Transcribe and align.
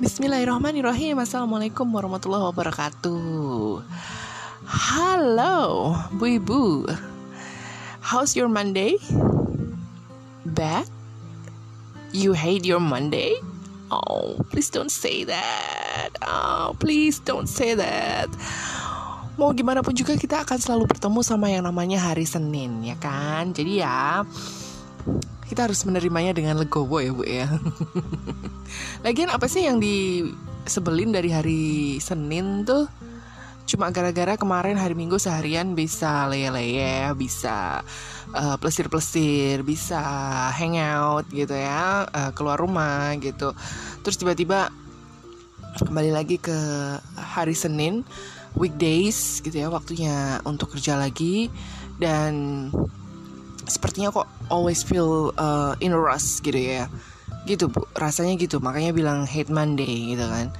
Bismillahirrahmanirrahim 0.00 1.20
Assalamualaikum 1.20 1.84
warahmatullahi 1.84 2.48
wabarakatuh 2.48 3.84
Halo 4.64 5.92
Bu 6.16 6.40
Ibu 6.40 6.88
How's 8.00 8.32
your 8.32 8.48
Monday? 8.48 8.96
Bad? 10.56 10.88
You 12.16 12.32
hate 12.32 12.64
your 12.64 12.80
Monday? 12.80 13.36
Oh, 13.92 14.40
please 14.48 14.72
don't 14.72 14.88
say 14.88 15.28
that 15.28 16.16
Oh, 16.24 16.72
please 16.80 17.20
don't 17.20 17.44
say 17.44 17.76
that 17.76 18.32
Mau 19.36 19.52
gimana 19.52 19.84
pun 19.84 19.92
juga 19.92 20.16
kita 20.16 20.48
akan 20.48 20.56
selalu 20.56 20.96
bertemu 20.96 21.20
sama 21.20 21.52
yang 21.52 21.68
namanya 21.68 22.00
hari 22.00 22.24
Senin 22.24 22.80
ya 22.80 22.96
kan 22.96 23.52
Jadi 23.52 23.84
ya 23.84 24.24
kita 25.50 25.66
harus 25.66 25.82
menerimanya 25.82 26.30
dengan 26.30 26.62
legowo 26.62 27.02
ya 27.02 27.10
bu 27.10 27.26
ya. 27.26 27.50
Lagian 29.04 29.34
apa 29.34 29.50
sih 29.50 29.66
yang 29.66 29.82
disebelin 29.82 31.10
dari 31.10 31.34
hari 31.34 31.62
Senin 31.98 32.62
tuh? 32.62 32.86
Cuma 33.66 33.90
gara-gara 33.90 34.34
kemarin 34.34 34.74
hari 34.74 34.98
Minggu 34.98 35.14
seharian 35.18 35.78
bisa 35.78 36.26
leye-leye 36.26 37.14
Bisa 37.14 37.86
uh, 38.34 38.56
plesir-plesir 38.58 39.62
Bisa 39.62 40.02
hangout 40.50 41.30
gitu 41.30 41.54
ya 41.54 42.02
uh, 42.10 42.30
Keluar 42.34 42.58
rumah 42.58 43.14
gitu. 43.22 43.54
Terus 44.02 44.18
tiba-tiba 44.18 44.74
kembali 45.86 46.10
lagi 46.10 46.34
ke 46.42 46.58
hari 47.14 47.54
Senin 47.54 48.02
Weekdays 48.58 49.38
gitu 49.38 49.54
ya 49.54 49.70
Waktunya 49.70 50.42
untuk 50.42 50.74
kerja 50.74 50.98
lagi. 50.98 51.46
Dan 52.02 52.66
sepertinya 53.70 54.10
kok 54.10 54.26
always 54.50 54.82
feel 54.82 55.30
uh, 55.38 55.78
in 55.78 55.94
a 55.94 56.00
rush 56.00 56.42
gitu 56.42 56.58
ya. 56.58 56.90
Gitu 57.46 57.70
bu. 57.70 57.86
Rasanya 57.94 58.34
gitu. 58.36 58.58
Makanya 58.58 58.90
bilang 58.90 59.24
hate 59.24 59.48
Monday 59.48 60.12
gitu 60.12 60.26
kan. 60.26 60.50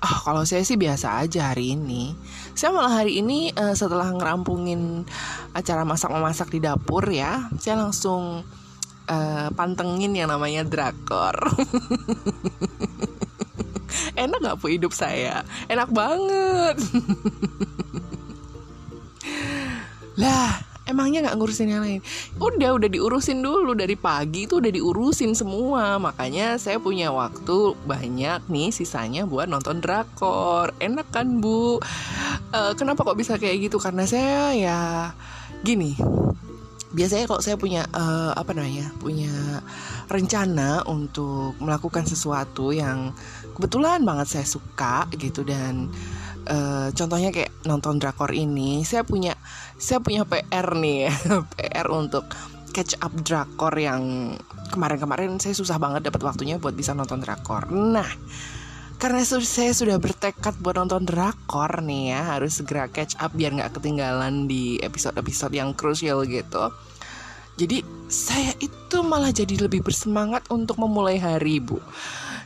Ah 0.00 0.16
oh, 0.16 0.18
kalau 0.24 0.42
saya 0.48 0.64
sih 0.64 0.80
biasa 0.80 1.20
aja 1.20 1.52
hari 1.52 1.76
ini. 1.76 2.16
Saya 2.56 2.72
malah 2.72 3.04
hari 3.04 3.20
ini 3.20 3.52
uh, 3.52 3.76
setelah 3.76 4.08
ngerampungin 4.08 5.04
acara 5.52 5.84
masak 5.84 6.08
memasak 6.08 6.48
di 6.48 6.64
dapur 6.64 7.04
ya 7.04 7.52
saya 7.60 7.84
langsung 7.84 8.48
uh, 9.10 9.50
pantengin 9.52 10.16
yang 10.16 10.32
namanya 10.32 10.64
drakor. 10.64 11.36
Enak 14.22 14.38
gak 14.40 14.56
bu 14.62 14.70
hidup 14.70 14.94
saya? 14.94 15.42
Enak 15.66 15.90
banget. 15.90 16.78
Lah 20.20 20.69
emangnya 20.90 21.24
nggak 21.26 21.36
ngurusin 21.38 21.70
yang 21.70 21.82
lain? 21.86 22.00
Udah 22.36 22.76
udah 22.76 22.88
diurusin 22.90 23.40
dulu. 23.40 23.72
Dari 23.78 23.94
pagi 23.94 24.44
itu 24.44 24.58
udah 24.58 24.72
diurusin 24.74 25.32
semua. 25.38 25.96
Makanya 26.02 26.58
saya 26.58 26.82
punya 26.82 27.14
waktu 27.14 27.78
banyak 27.86 28.46
nih 28.50 28.74
sisanya 28.74 29.24
buat 29.24 29.46
nonton 29.46 29.78
drakor. 29.78 30.74
Enak 30.82 31.08
kan 31.14 31.38
bu? 31.38 31.78
Uh, 32.50 32.72
kenapa 32.74 33.06
kok 33.06 33.18
bisa 33.18 33.38
kayak 33.38 33.70
gitu? 33.70 33.78
Karena 33.78 34.04
saya 34.04 34.52
ya 34.52 34.78
gini. 35.62 35.94
Biasanya 36.90 37.30
kalau 37.30 37.38
saya 37.38 37.54
punya 37.54 37.86
uh, 37.94 38.34
apa 38.34 38.50
namanya 38.50 38.90
punya 38.98 39.30
rencana 40.10 40.82
untuk 40.90 41.54
melakukan 41.62 42.02
sesuatu 42.02 42.74
yang 42.74 43.14
kebetulan 43.54 44.02
banget 44.02 44.26
saya 44.26 44.46
suka 44.46 45.06
gitu 45.14 45.46
dan 45.46 45.86
uh, 46.48 46.88
contohnya 46.94 47.34
kayak 47.34 47.52
nonton 47.66 48.00
drakor 48.00 48.32
ini 48.32 48.86
saya 48.86 49.04
punya 49.04 49.36
saya 49.76 50.00
punya 50.00 50.24
PR 50.24 50.76
nih 50.78 50.96
ya 51.08 51.12
PR 51.56 51.86
untuk 51.92 52.30
catch 52.70 52.96
up 53.02 53.12
drakor 53.26 53.74
yang 53.76 54.34
kemarin-kemarin 54.70 55.42
saya 55.42 55.52
susah 55.52 55.76
banget 55.82 56.06
dapat 56.06 56.22
waktunya 56.22 56.56
buat 56.56 56.72
bisa 56.72 56.94
nonton 56.94 57.20
drakor. 57.20 57.68
Nah 57.68 58.06
karena 59.00 59.24
saya 59.24 59.72
sudah 59.72 59.96
bertekad 59.96 60.60
buat 60.60 60.76
nonton 60.76 61.08
drakor 61.08 61.80
nih 61.82 62.14
ya 62.14 62.36
harus 62.36 62.60
segera 62.60 62.86
catch 62.86 63.16
up 63.18 63.32
biar 63.32 63.56
nggak 63.56 63.80
ketinggalan 63.80 64.46
di 64.46 64.78
episode-episode 64.80 65.56
yang 65.56 65.74
krusial 65.74 66.22
gitu. 66.28 66.70
Jadi 67.58 67.84
saya 68.08 68.56
itu 68.62 69.04
malah 69.04 69.34
jadi 69.34 69.68
lebih 69.68 69.84
bersemangat 69.84 70.48
untuk 70.48 70.80
memulai 70.80 71.20
hari 71.20 71.60
bu 71.60 71.76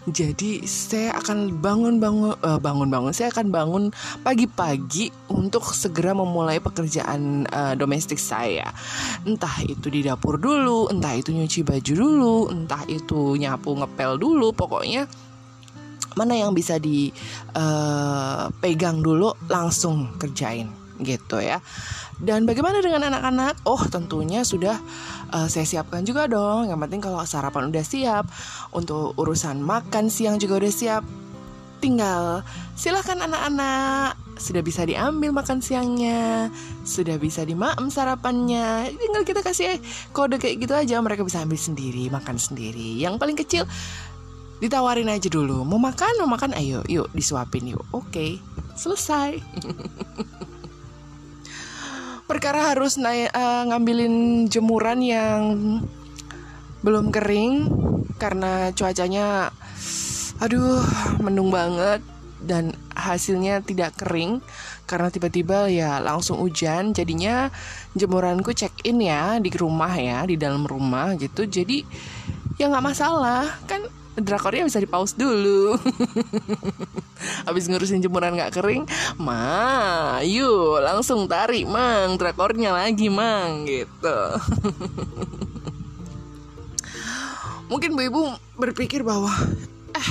jadi 0.04 0.60
saya 0.69 1.16
akan 1.16 1.65
bangun-bangun 1.65 2.37
uh, 2.44 2.60
bangun-bangun. 2.60 3.16
Saya 3.16 3.32
akan 3.32 3.48
bangun 3.48 3.84
pagi-pagi 4.20 5.09
untuk 5.32 5.65
segera 5.72 6.12
memulai 6.12 6.60
pekerjaan 6.60 7.48
uh, 7.48 7.72
domestik 7.72 8.20
saya. 8.20 8.69
Entah 9.25 9.64
itu 9.64 9.88
di 9.88 10.04
dapur 10.04 10.37
dulu, 10.37 10.93
entah 10.93 11.16
itu 11.16 11.32
nyuci 11.32 11.64
baju 11.64 11.93
dulu, 11.97 12.53
entah 12.53 12.84
itu 12.84 13.41
nyapu 13.41 13.72
ngepel 13.81 14.20
dulu. 14.20 14.53
Pokoknya 14.53 15.09
mana 16.20 16.37
yang 16.37 16.53
bisa 16.53 16.76
dipegang 16.76 17.16
uh, 19.00 19.04
dulu 19.04 19.32
langsung 19.48 20.20
kerjain 20.20 20.84
gitu 21.03 21.43
ya. 21.43 21.59
Dan 22.22 22.47
bagaimana 22.47 22.78
dengan 22.78 23.10
anak-anak? 23.10 23.66
Oh, 23.66 23.82
tentunya 23.91 24.47
sudah 24.47 24.78
uh, 25.34 25.50
saya 25.50 25.66
siapkan 25.66 26.06
juga 26.06 26.31
dong. 26.31 26.71
Yang 26.71 26.81
penting 26.87 27.00
kalau 27.03 27.19
sarapan 27.27 27.71
udah 27.75 27.84
siap, 27.84 28.25
untuk 28.71 29.19
urusan 29.19 29.59
makan 29.59 30.06
siang 30.06 30.38
juga 30.38 30.62
udah 30.62 30.72
siap. 30.72 31.03
Tinggal 31.82 32.41
silahkan 32.78 33.21
anak-anak 33.21 34.16
sudah 34.41 34.62
bisa 34.66 34.82
diambil 34.82 35.31
makan 35.31 35.62
siangnya, 35.62 36.50
sudah 36.82 37.21
bisa 37.21 37.47
dimaem 37.47 37.87
sarapannya. 37.91 38.91
Tinggal 38.94 39.22
kita 39.22 39.41
kasih 39.44 39.78
kode 40.11 40.41
kayak 40.43 40.65
gitu 40.65 40.75
aja, 40.75 40.99
mereka 41.03 41.22
bisa 41.22 41.43
ambil 41.43 41.59
sendiri, 41.59 42.11
makan 42.11 42.38
sendiri. 42.38 42.99
Yang 42.99 43.15
paling 43.21 43.37
kecil 43.38 43.62
ditawarin 44.59 45.11
aja 45.11 45.28
dulu. 45.28 45.62
Mau 45.66 45.78
makan, 45.78 46.25
mau 46.25 46.31
makan, 46.31 46.56
ayo, 46.56 46.81
yuk 46.88 47.11
disuapin 47.12 47.69
yuk. 47.69 47.84
Oke, 47.93 48.38
selesai. 48.75 49.38
perkara 52.25 52.73
harus 52.73 52.97
naik 52.97 53.33
uh, 53.33 53.69
ngambilin 53.69 54.47
jemuran 54.49 55.01
yang 55.05 55.41
belum 56.85 57.09
kering 57.09 57.69
karena 58.21 58.73
cuacanya 58.77 59.49
aduh 60.41 60.85
mendung 61.21 61.49
banget 61.49 62.05
dan 62.45 62.77
hasilnya 62.93 63.65
tidak 63.65 63.97
kering 63.97 64.45
karena 64.85 65.09
tiba-tiba 65.09 65.73
ya 65.73 65.99
langsung 65.99 66.41
hujan. 66.45 66.93
Jadinya 66.93 67.49
jemuranku 67.97 68.53
check 68.53 68.85
in 68.85 69.01
ya 69.01 69.41
di 69.41 69.49
rumah 69.49 69.93
ya 69.97 70.29
di 70.29 70.37
dalam 70.37 70.69
rumah 70.69 71.17
gitu. 71.17 71.49
Jadi 71.49 71.83
ya 72.61 72.69
nggak 72.69 72.85
masalah. 72.85 73.49
Kan 73.65 73.89
drakornya 74.14 74.66
bisa 74.66 74.78
di 74.78 74.86
pause 74.86 75.19
dulu. 75.19 75.75
Habis 77.47 77.66
ngurusin 77.66 78.04
jemuran 78.04 78.38
gak 78.38 78.60
kering 78.60 78.86
ma 79.19 80.20
yuk 80.22 80.78
langsung 80.82 81.26
tarik 81.26 81.66
mang. 81.66 82.14
Drakornya 82.14 82.70
lagi 82.70 83.10
mang 83.10 83.66
gitu. 83.66 84.14
Mungkin 87.70 87.97
bu 87.97 88.02
ibu 88.06 88.22
berpikir 88.60 89.02
bahwa 89.02 89.32
eh 89.97 90.08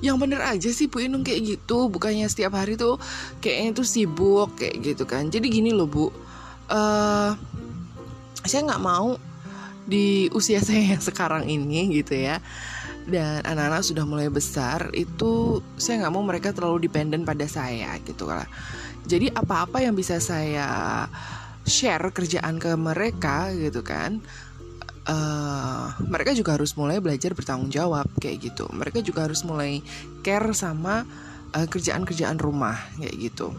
yang 0.00 0.16
bener 0.16 0.40
aja 0.42 0.72
sih 0.72 0.90
Bu 0.90 1.04
Inung 1.04 1.22
kayak 1.22 1.44
gitu. 1.44 1.86
Bukannya 1.86 2.26
setiap 2.26 2.58
hari 2.58 2.74
tuh 2.74 2.98
kayaknya 3.38 3.78
tuh 3.78 3.86
sibuk 3.86 4.58
kayak 4.58 4.82
gitu 4.82 5.06
kan. 5.06 5.30
Jadi 5.30 5.46
gini 5.52 5.70
loh 5.70 5.86
Bu. 5.86 6.10
Uh, 6.66 7.30
saya 8.42 8.66
nggak 8.66 8.82
mau 8.82 9.14
di 9.86 10.26
usia 10.34 10.58
saya 10.66 10.98
yang 10.98 11.02
sekarang 11.02 11.46
ini 11.46 12.02
gitu 12.02 12.18
ya 12.18 12.42
dan 13.06 13.42
anak-anak 13.46 13.82
sudah 13.86 14.04
mulai 14.04 14.26
besar 14.26 14.90
itu 14.92 15.62
saya 15.78 16.04
nggak 16.04 16.12
mau 16.12 16.24
mereka 16.26 16.50
terlalu 16.50 16.90
dependen 16.90 17.22
pada 17.22 17.46
saya 17.46 17.94
gitu 18.02 18.26
lah 18.26 18.46
jadi 19.06 19.30
apa-apa 19.30 19.82
yang 19.82 19.94
bisa 19.94 20.18
saya 20.18 21.06
share 21.66 22.10
kerjaan 22.10 22.58
ke 22.58 22.74
mereka 22.74 23.50
gitu 23.54 23.82
kan 23.86 24.22
uh, 25.06 25.94
mereka 26.06 26.34
juga 26.34 26.58
harus 26.58 26.74
mulai 26.74 26.98
belajar 26.98 27.32
bertanggung 27.32 27.70
jawab 27.70 28.06
kayak 28.18 28.52
gitu. 28.52 28.66
Mereka 28.70 29.00
juga 29.02 29.26
harus 29.30 29.46
mulai 29.46 29.80
care 30.20 30.50
sama 30.52 31.06
uh, 31.54 31.66
kerjaan-kerjaan 31.66 32.38
rumah 32.38 32.76
kayak 32.98 33.16
gitu. 33.32 33.54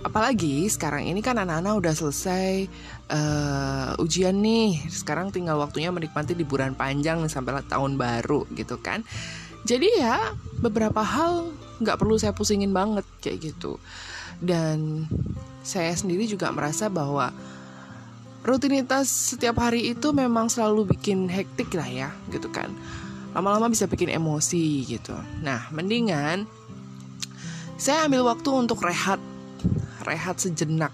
Apalagi 0.00 0.64
sekarang 0.72 1.04
ini 1.04 1.20
kan 1.20 1.36
anak-anak 1.36 1.76
udah 1.76 1.92
selesai 1.92 2.68
uh, 3.10 3.98
ujian 4.00 4.38
nih. 4.38 4.86
Sekarang 4.88 5.34
tinggal 5.34 5.58
waktunya 5.58 5.90
menikmati 5.90 6.32
liburan 6.38 6.78
panjang 6.78 7.26
sampai 7.26 7.60
tahun 7.66 7.98
baru 7.98 8.46
gitu 8.54 8.78
kan. 8.78 9.02
Jadi 9.66 10.00
ya 10.00 10.32
beberapa 10.62 11.04
hal 11.04 11.52
nggak 11.82 11.98
perlu 12.00 12.16
saya 12.16 12.32
pusingin 12.32 12.72
banget 12.72 13.04
kayak 13.20 13.52
gitu. 13.52 13.76
Dan 14.40 15.04
saya 15.60 15.92
sendiri 15.92 16.24
juga 16.24 16.48
merasa 16.48 16.88
bahwa 16.88 17.28
rutinitas 18.40 19.36
setiap 19.36 19.60
hari 19.60 19.92
itu 19.92 20.16
memang 20.16 20.48
selalu 20.48 20.96
bikin 20.96 21.28
hektik 21.28 21.74
lah 21.76 21.88
ya 21.90 22.08
gitu 22.32 22.48
kan. 22.48 22.72
Lama-lama 23.36 23.68
bisa 23.68 23.84
bikin 23.84 24.08
emosi 24.08 24.88
gitu. 24.88 25.12
Nah 25.44 25.68
mendingan 25.70 26.48
saya 27.80 28.08
ambil 28.08 28.28
waktu 28.28 28.48
untuk 28.52 28.84
rehat. 28.84 29.20
Rehat 30.04 30.40
sejenak. 30.40 30.92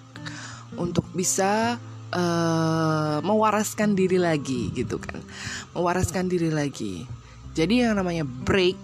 Untuk 0.79 1.07
bisa 1.15 1.83
uh, 2.13 3.19
mewaraskan 3.25 3.97
diri 3.97 4.21
lagi 4.21 4.71
gitu 4.75 5.01
kan. 5.01 5.19
Mewaraskan 5.75 6.31
diri 6.31 6.53
lagi. 6.53 7.09
Jadi 7.57 7.83
yang 7.83 7.97
namanya 7.97 8.23
break 8.23 8.79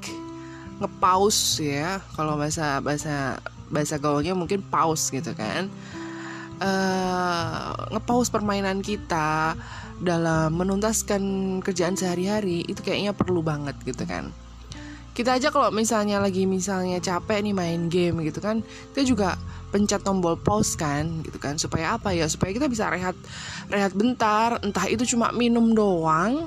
ngepause 0.80 1.62
ya 1.62 2.02
kalau 2.16 2.34
bahasa 2.34 2.82
bahasa 2.82 3.38
bahasa 3.70 4.00
gaulnya 4.00 4.32
mungkin 4.34 4.64
pause 4.64 5.12
gitu 5.12 5.36
kan. 5.36 5.68
Uh, 6.62 7.74
ngepause 7.90 8.30
permainan 8.30 8.80
kita 8.80 9.58
dalam 10.02 10.54
menuntaskan 10.54 11.22
kerjaan 11.62 11.98
sehari-hari 11.98 12.62
itu 12.66 12.82
kayaknya 12.82 13.14
perlu 13.14 13.44
banget 13.44 13.76
gitu 13.86 14.02
kan. 14.08 14.30
Kita 15.12 15.36
aja 15.36 15.52
kalau 15.52 15.68
misalnya 15.68 16.24
lagi 16.24 16.48
misalnya 16.48 16.96
capek 16.96 17.44
nih 17.44 17.52
main 17.52 17.92
game 17.92 18.24
gitu 18.24 18.40
kan 18.40 18.64
kita 18.96 19.04
juga 19.04 19.36
pencet 19.72 20.04
tombol 20.04 20.36
pause 20.36 20.76
kan 20.76 21.24
gitu 21.24 21.40
kan. 21.40 21.56
Supaya 21.56 21.96
apa 21.96 22.12
ya? 22.12 22.28
Supaya 22.28 22.52
kita 22.52 22.68
bisa 22.68 22.92
rehat 22.92 23.16
rehat 23.72 23.96
bentar. 23.96 24.60
Entah 24.60 24.86
itu 24.86 25.02
cuma 25.16 25.32
minum 25.32 25.72
doang 25.72 26.46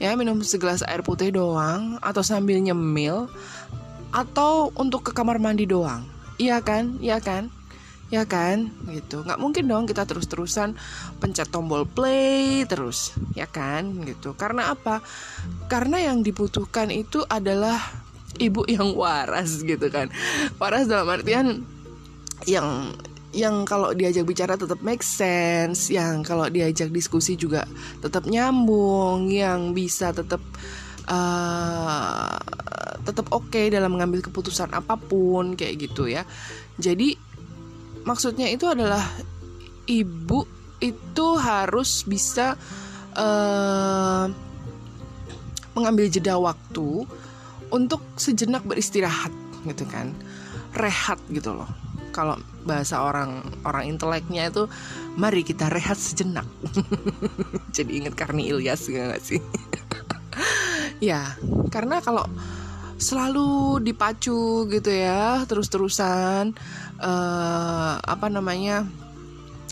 ya 0.00 0.16
minum 0.16 0.40
segelas 0.40 0.80
air 0.88 1.04
putih 1.04 1.28
doang 1.28 2.00
atau 2.00 2.24
sambil 2.24 2.56
nyemil 2.56 3.28
atau 4.10 4.72
untuk 4.74 5.10
ke 5.10 5.12
kamar 5.12 5.36
mandi 5.36 5.68
doang. 5.68 6.02
Iya 6.40 6.64
kan? 6.64 6.96
Iya 7.04 7.20
kan? 7.20 7.52
Ya 8.10 8.24
kan? 8.26 8.72
Gitu. 8.88 9.22
Nggak 9.22 9.38
mungkin 9.38 9.68
dong 9.68 9.84
kita 9.84 10.08
terus-terusan 10.08 10.74
pencet 11.20 11.52
tombol 11.52 11.84
play 11.84 12.64
terus 12.64 13.14
ya 13.36 13.44
kan? 13.44 14.02
Gitu. 14.02 14.34
Karena 14.34 14.72
apa? 14.72 15.04
Karena 15.68 16.00
yang 16.00 16.24
dibutuhkan 16.24 16.88
itu 16.90 17.22
adalah 17.28 17.78
ibu 18.40 18.64
yang 18.66 18.96
waras 18.96 19.62
gitu 19.62 19.92
kan. 19.92 20.08
Waras 20.56 20.88
dalam 20.88 21.06
artian 21.12 21.62
yang 22.48 22.94
yang 23.30 23.62
kalau 23.62 23.94
diajak 23.94 24.26
bicara 24.26 24.58
tetap 24.58 24.82
make 24.82 25.06
sense, 25.06 25.86
yang 25.90 26.26
kalau 26.26 26.50
diajak 26.50 26.90
diskusi 26.90 27.38
juga 27.38 27.62
tetap 28.02 28.26
nyambung, 28.26 29.30
yang 29.30 29.70
bisa 29.70 30.10
tetap 30.10 30.42
uh, 31.06 32.38
tetap 33.06 33.30
oke 33.30 33.46
okay 33.48 33.70
dalam 33.70 33.94
mengambil 33.94 34.20
keputusan 34.26 34.74
apa 34.74 34.98
pun 34.98 35.54
kayak 35.54 35.90
gitu 35.90 36.10
ya. 36.10 36.26
Jadi 36.82 37.14
maksudnya 38.02 38.50
itu 38.50 38.66
adalah 38.66 39.02
ibu 39.86 40.42
itu 40.80 41.26
harus 41.38 42.02
bisa 42.08 42.58
uh, 43.14 44.26
mengambil 45.76 46.10
jeda 46.10 46.34
waktu 46.40 47.06
untuk 47.70 48.02
sejenak 48.18 48.66
beristirahat 48.66 49.30
gitu 49.68 49.84
kan 49.86 50.10
rehat 50.74 51.20
gitu 51.30 51.52
loh 51.54 51.68
kalau 52.10 52.36
bahasa 52.66 53.00
orang 53.00 53.42
orang 53.64 53.88
inteleknya 53.88 54.50
itu 54.50 54.68
mari 55.16 55.42
kita 55.42 55.70
rehat 55.72 55.96
sejenak. 55.96 56.46
Jadi 57.76 58.04
inget 58.04 58.14
Karni 58.14 58.50
Ilyas 58.50 58.86
gak 58.90 59.22
sih? 59.22 59.40
Ya 61.00 61.32
karena 61.72 62.04
kalau 62.04 62.28
selalu 63.00 63.80
dipacu 63.80 64.68
gitu 64.68 64.90
ya 64.92 65.48
terus-terusan 65.48 66.52
uh, 67.00 67.96
apa 67.96 68.28
namanya 68.28 68.84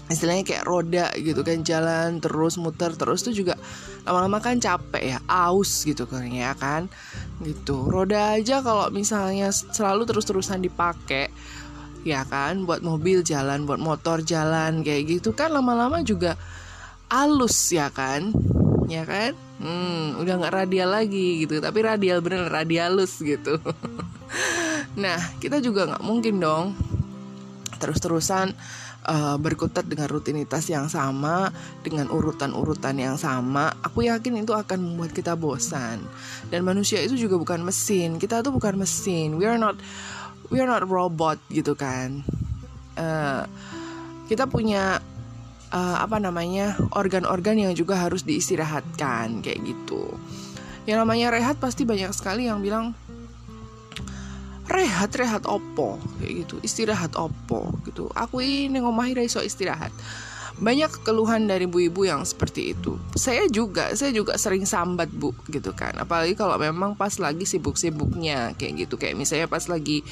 istilahnya 0.08 0.44
kayak 0.48 0.64
roda 0.64 1.12
gitu 1.20 1.44
kan 1.44 1.60
jalan 1.60 2.16
terus 2.16 2.56
muter 2.56 2.96
terus 2.96 3.20
tuh 3.20 3.36
juga 3.36 3.60
lama-lama 4.08 4.40
kan 4.40 4.56
capek 4.56 5.04
ya 5.04 5.18
aus 5.28 5.84
gitu 5.84 6.08
kan 6.08 6.24
ya 6.32 6.56
kan? 6.56 6.88
Gitu. 7.44 7.76
Roda 7.84 8.40
aja 8.40 8.64
kalau 8.64 8.88
misalnya 8.88 9.52
selalu 9.52 10.08
terus-terusan 10.08 10.64
dipakai 10.64 11.28
ya 12.08 12.24
kan? 12.24 12.64
Buat 12.64 12.80
mobil 12.80 13.20
jalan 13.20 13.68
buat 13.68 13.76
motor 13.76 14.24
jalan 14.24 14.80
kayak 14.80 15.20
gitu 15.20 15.36
kan? 15.36 15.52
Lama-lama 15.52 16.00
juga 16.00 16.40
alus 17.12 17.68
ya 17.68 17.92
kan? 17.92 18.32
Ya 18.88 19.04
kan? 19.04 19.36
Hmm, 19.60 20.16
udah 20.16 20.34
nggak 20.40 20.54
radial 20.64 20.96
lagi 20.96 21.44
gitu. 21.44 21.60
Tapi 21.60 21.78
radial 21.84 22.24
bener 22.24 22.48
radialus 22.48 23.20
gitu. 23.20 23.60
Nah 24.98 25.16
kita 25.38 25.62
juga 25.62 25.86
nggak 25.88 26.04
mungkin 26.04 26.42
dong 26.42 26.74
terus-terusan 27.78 28.52
uh, 29.08 29.36
berkutat 29.40 29.88
dengan 29.88 30.10
rutinitas 30.10 30.68
yang 30.68 30.86
sama, 30.92 31.48
dengan 31.80 32.12
urutan-urutan 32.12 32.94
yang 33.00 33.16
sama, 33.16 33.72
aku 33.80 34.06
yakin 34.06 34.44
itu 34.44 34.52
akan 34.52 34.78
membuat 34.82 35.16
kita 35.16 35.38
bosan. 35.38 36.04
Dan 36.52 36.66
manusia 36.66 37.00
itu 37.00 37.16
juga 37.16 37.40
bukan 37.40 37.64
mesin. 37.64 38.20
Kita 38.20 38.44
tuh 38.44 38.52
bukan 38.52 38.76
mesin. 38.76 39.40
We 39.40 39.48
are 39.48 39.58
not 39.58 39.80
we 40.48 40.60
are 40.60 40.68
not 40.68 40.84
robot 40.84 41.40
gitu 41.52 41.72
kan. 41.78 42.24
Uh, 42.98 43.46
kita 44.28 44.44
punya 44.50 45.00
uh, 45.72 45.96
apa 46.02 46.20
namanya 46.20 46.76
organ-organ 46.92 47.70
yang 47.70 47.72
juga 47.72 47.96
harus 47.96 48.24
diistirahatkan 48.24 49.40
kayak 49.44 49.60
gitu. 49.64 50.12
Yang 50.88 50.98
namanya 51.04 51.26
rehat 51.32 51.56
pasti 51.60 51.84
banyak 51.84 52.12
sekali 52.16 52.48
yang 52.48 52.64
bilang 52.64 52.96
rehat 54.68 55.10
rehat 55.16 55.48
opo 55.48 55.96
kayak 56.20 56.44
gitu 56.44 56.60
istirahat 56.60 57.16
opo 57.16 57.72
gitu 57.88 58.12
aku 58.12 58.44
ini 58.44 58.84
ngomahi 58.84 59.16
iso 59.24 59.40
istirahat 59.40 59.90
banyak 60.58 60.90
keluhan 61.06 61.46
dari 61.46 61.70
ibu-ibu 61.70 62.02
yang 62.02 62.26
seperti 62.26 62.74
itu. 62.74 62.98
Saya 63.14 63.46
juga, 63.46 63.94
saya 63.94 64.10
juga 64.10 64.34
sering 64.34 64.66
sambat 64.66 65.06
bu, 65.10 65.30
gitu 65.50 65.70
kan. 65.70 65.94
Apalagi 65.94 66.34
kalau 66.34 66.58
memang 66.58 66.98
pas 66.98 67.14
lagi 67.22 67.46
sibuk-sibuknya 67.46 68.58
kayak 68.58 68.86
gitu, 68.86 68.98
kayak 68.98 69.14
misalnya 69.14 69.46
pas 69.46 69.62
lagi 69.70 70.02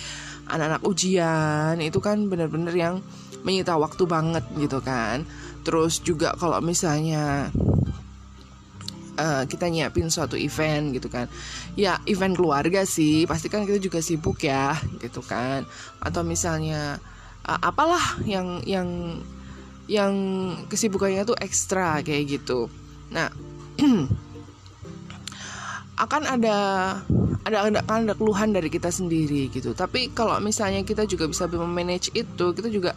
anak-anak 0.46 0.82
ujian 0.86 1.74
itu 1.82 1.98
kan 1.98 2.30
bener-bener 2.30 2.74
yang 2.74 2.94
menyita 3.42 3.74
waktu 3.74 4.06
banget 4.06 4.46
gitu 4.54 4.78
kan. 4.78 5.26
Terus 5.66 5.98
juga 5.98 6.30
kalau 6.38 6.62
misalnya 6.62 7.50
uh, 9.18 9.42
kita 9.48 9.66
nyiapin 9.66 10.12
suatu 10.12 10.38
event 10.38 10.94
gitu 10.94 11.08
kan 11.10 11.26
ya 11.74 11.98
event 12.06 12.36
keluarga 12.36 12.84
sih 12.86 13.24
pasti 13.24 13.48
kan 13.48 13.64
kita 13.64 13.80
juga 13.80 13.98
sibuk 14.04 14.38
ya 14.44 14.76
gitu 15.00 15.24
kan 15.24 15.64
atau 15.98 16.22
misalnya 16.22 17.00
uh, 17.48 17.60
apalah 17.64 18.20
yang 18.28 18.62
yang 18.68 19.18
yang 19.86 20.14
kesibukannya 20.66 21.22
tuh 21.22 21.38
ekstra 21.38 22.02
kayak 22.02 22.38
gitu. 22.38 22.66
Nah 23.10 23.30
akan 26.04 26.22
ada 26.28 26.58
ada 27.46 27.56
ada 27.62 27.80
kan 27.86 28.04
ada 28.04 28.14
keluhan 28.18 28.50
dari 28.50 28.66
kita 28.66 28.90
sendiri 28.90 29.48
gitu. 29.48 29.72
Tapi 29.72 30.10
kalau 30.12 30.36
misalnya 30.42 30.82
kita 30.82 31.06
juga 31.06 31.30
bisa 31.30 31.46
memanage 31.46 32.10
itu 32.12 32.52
kita 32.52 32.68
juga 32.68 32.92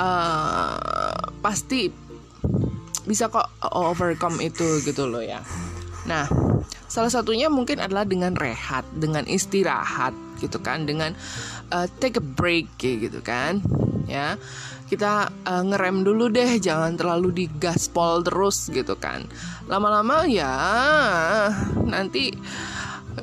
uh, 0.00 1.12
pasti 1.44 1.92
bisa 3.02 3.28
kok 3.28 3.46
overcome 3.76 4.40
itu 4.40 4.80
gitu 4.82 5.04
loh 5.04 5.20
ya. 5.20 5.44
Nah 6.08 6.26
salah 6.88 7.12
satunya 7.12 7.52
mungkin 7.52 7.80
adalah 7.80 8.08
dengan 8.08 8.32
rehat 8.32 8.88
dengan 8.96 9.28
istirahat 9.28 10.16
gitu 10.40 10.56
kan. 10.58 10.88
Dengan 10.88 11.12
uh, 11.68 11.84
take 12.00 12.16
a 12.16 12.24
break 12.24 12.72
gitu 12.80 13.20
kan 13.20 13.60
ya 14.06 14.36
kita 14.92 15.32
uh, 15.48 15.64
ngerem 15.64 16.04
dulu 16.04 16.28
deh 16.28 16.60
jangan 16.60 16.92
terlalu 17.00 17.32
digaspol 17.48 18.20
terus 18.20 18.68
gitu 18.68 18.92
kan. 19.00 19.24
Lama-lama 19.64 20.28
ya 20.28 20.52
nanti 21.88 22.28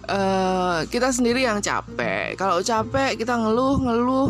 uh, 0.09 0.81
kita 0.89 1.13
sendiri 1.13 1.45
yang 1.45 1.61
capek. 1.61 2.33
Kalau 2.33 2.65
capek 2.65 3.13
kita 3.21 3.37
ngeluh 3.37 3.77
ngeluh. 3.85 4.29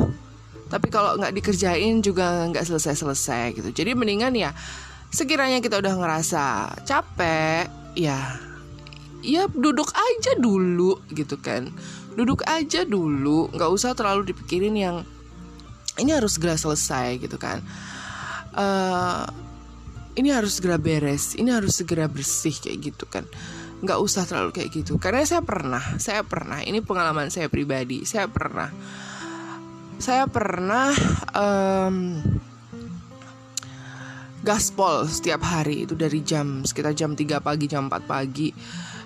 Tapi 0.68 0.92
kalau 0.92 1.16
nggak 1.16 1.32
dikerjain 1.32 2.04
juga 2.04 2.52
nggak 2.52 2.68
selesai-selesai 2.68 3.56
gitu. 3.56 3.72
Jadi 3.72 3.96
mendingan 3.96 4.36
ya 4.36 4.52
sekiranya 5.08 5.64
kita 5.64 5.80
udah 5.80 5.96
ngerasa 5.96 6.44
capek 6.84 7.72
ya 7.96 8.36
ya 9.24 9.48
duduk 9.48 9.96
aja 9.96 10.36
dulu 10.36 11.00
gitu 11.16 11.40
kan. 11.40 11.72
Duduk 12.20 12.44
aja 12.44 12.84
dulu 12.84 13.48
nggak 13.56 13.72
usah 13.72 13.96
terlalu 13.96 14.36
dipikirin 14.36 14.76
yang 14.76 15.08
ini 16.00 16.16
harus 16.16 16.40
segera 16.40 16.56
selesai 16.56 17.20
gitu 17.20 17.38
kan. 17.38 17.60
Uh, 18.56 19.28
ini 20.18 20.34
harus 20.34 20.58
segera 20.60 20.76
beres 20.76 21.38
ini 21.38 21.54
harus 21.54 21.80
segera 21.80 22.10
bersih 22.10 22.56
kayak 22.56 22.78
gitu 22.92 23.06
kan. 23.06 23.24
Nggak 23.80 24.00
usah 24.04 24.28
terlalu 24.28 24.52
kayak 24.52 24.84
gitu. 24.84 25.00
Karena 25.00 25.24
saya 25.24 25.40
pernah 25.46 25.84
saya 26.02 26.26
pernah 26.28 26.60
ini 26.64 26.84
pengalaman 26.84 27.32
saya 27.32 27.48
pribadi 27.48 28.04
saya 28.04 28.28
pernah. 28.28 28.72
Saya 30.00 30.32
pernah 30.32 30.96
um, 31.36 32.24
gaspol 34.40 35.04
setiap 35.12 35.44
hari 35.44 35.84
itu 35.84 35.92
dari 36.00 36.24
jam 36.24 36.64
sekitar 36.64 36.96
jam 36.96 37.12
3 37.20 37.44
pagi 37.44 37.66
jam 37.68 37.92
4 37.92 38.08
pagi. 38.08 38.50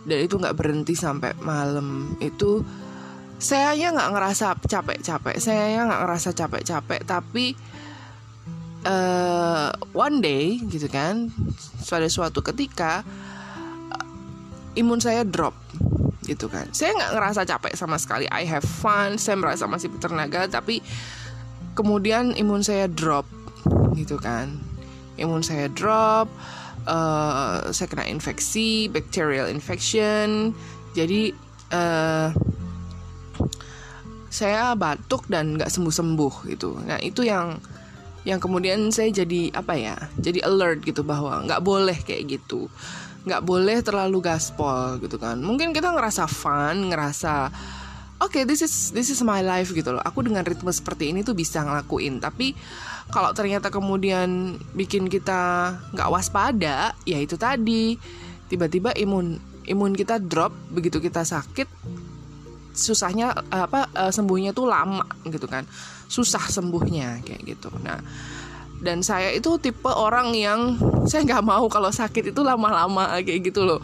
Dan 0.03 0.19
itu 0.21 0.38
nggak 0.38 0.53
berhenti 0.53 0.93
sampai 0.93 1.33
malam. 1.41 2.13
Itu 2.21 2.62
saya 3.43 3.75
ya 3.75 3.91
nggak 3.91 4.12
ngerasa 4.15 4.55
capek-capek. 4.63 5.35
Saya 5.38 5.75
ya 5.75 5.81
nggak 5.83 6.01
ngerasa 6.07 6.29
capek-capek. 6.31 7.01
Tapi 7.03 7.45
uh, 8.88 9.69
one 9.91 10.23
day 10.23 10.63
gitu 10.71 10.88
kan 10.88 11.27
pada 11.83 12.07
suatu 12.07 12.39
ketika 12.39 13.03
imun 14.79 15.03
saya 15.03 15.27
drop 15.27 15.53
gitu 16.23 16.47
kan. 16.47 16.71
Saya 16.71 16.95
nggak 16.95 17.12
ngerasa 17.19 17.41
capek 17.43 17.73
sama 17.75 18.00
sekali. 18.00 18.25
I 18.31 18.47
have 18.47 18.63
fun 18.63 19.19
saya 19.19 19.35
merasa 19.35 19.67
masih 19.67 19.91
bertenaga 19.91 20.47
tapi 20.47 20.79
kemudian 21.75 22.31
imun 22.39 22.63
saya 22.63 22.88
drop 22.88 23.27
gitu 24.00 24.15
kan. 24.17 24.55
Imun 25.19 25.45
saya 25.45 25.69
drop, 25.69 26.25
uh, 26.89 27.69
saya 27.69 27.85
kena 27.91 28.09
infeksi, 28.09 28.89
bacterial 28.89 29.45
infection. 29.45 30.57
Jadi 30.97 31.35
uh, 31.69 32.33
saya 34.33 34.73
batuk 34.73 35.29
dan 35.29 35.61
nggak 35.61 35.69
sembuh 35.69 35.93
sembuh 35.93 36.33
gitu. 36.49 36.81
Nah 36.81 36.97
itu 36.97 37.21
yang 37.21 37.61
yang 38.25 38.41
kemudian 38.41 38.89
saya 38.89 39.13
jadi 39.13 39.53
apa 39.53 39.77
ya 39.77 39.93
jadi 40.17 40.41
alert 40.41 40.81
gitu 40.81 41.05
bahwa 41.05 41.45
nggak 41.45 41.61
boleh 41.61 41.97
kayak 42.01 42.41
gitu. 42.41 42.65
Nggak 43.29 43.45
boleh 43.45 43.77
terlalu 43.85 44.25
gaspol 44.25 44.97
gitu 45.05 45.21
kan. 45.21 45.37
Mungkin 45.37 45.69
kita 45.69 45.93
ngerasa 45.93 46.25
fun 46.25 46.89
ngerasa 46.89 47.53
oke 48.25 48.33
okay, 48.33 48.43
this 48.49 48.65
is 48.65 48.89
this 48.89 49.13
is 49.13 49.21
my 49.21 49.45
life 49.45 49.69
gitu 49.69 49.93
loh. 49.93 50.01
Aku 50.01 50.25
dengan 50.25 50.41
ritme 50.41 50.73
seperti 50.73 51.13
ini 51.13 51.21
tuh 51.21 51.37
bisa 51.37 51.61
ngelakuin. 51.61 52.17
Tapi 52.17 52.57
kalau 53.13 53.37
ternyata 53.37 53.69
kemudian 53.69 54.57
bikin 54.73 55.13
kita 55.13 55.77
nggak 55.93 56.09
waspada 56.09 56.97
ya 57.05 57.21
itu 57.21 57.37
tadi. 57.37 58.01
Tiba-tiba 58.49 58.97
imun 58.97 59.37
imun 59.69 59.93
kita 59.93 60.17
drop 60.17 60.51
begitu 60.73 60.97
kita 60.97 61.21
sakit 61.21 61.69
susahnya 62.74 63.32
apa 63.53 63.88
eh, 63.94 64.12
sembuhnya 64.12 64.51
tuh 64.51 64.68
lama 64.68 65.06
gitu 65.30 65.46
kan. 65.46 65.63
Susah 66.10 66.46
sembuhnya 66.50 67.24
kayak 67.24 67.42
gitu. 67.46 67.70
Nah 67.82 68.01
dan 68.84 69.00
saya 69.00 69.32
itu 69.32 69.56
tipe 69.63 69.88
orang 69.88 70.36
yang 70.36 70.75
saya 71.08 71.24
nggak 71.24 71.44
mau 71.48 71.72
kalau 71.72 71.88
sakit 71.88 72.36
itu 72.36 72.42
lama-lama 72.44 73.15
kayak 73.24 73.50
gitu 73.50 73.63
loh. 73.63 73.80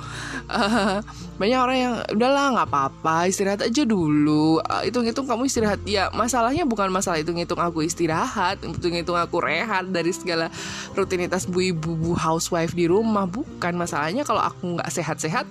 Uh, 0.51 0.99
banyak 1.39 1.55
orang 1.55 1.77
yang 1.79 1.93
udahlah 2.11 2.45
nggak 2.59 2.67
apa-apa 2.67 3.31
istirahat 3.31 3.63
aja 3.63 3.87
dulu. 3.87 4.59
Hitung-hitung 4.83 5.23
kamu 5.23 5.47
istirahat. 5.47 5.79
Ya 5.87 6.11
masalahnya 6.11 6.67
bukan 6.67 6.91
masalah 6.91 7.23
hitung-hitung 7.23 7.63
aku 7.63 7.87
istirahat 7.87 8.59
hitung-hitung 8.59 9.15
aku 9.15 9.39
rehat 9.39 9.87
dari 9.87 10.11
segala 10.11 10.51
rutinitas 10.91 11.47
bu 11.47 11.71
ibu 11.71 11.95
bu 11.95 12.11
housewife 12.19 12.75
di 12.75 12.91
rumah. 12.91 13.23
Bukan 13.23 13.79
masalahnya 13.79 14.27
kalau 14.27 14.43
aku 14.43 14.75
nggak 14.77 14.91
sehat-sehat 14.91 15.47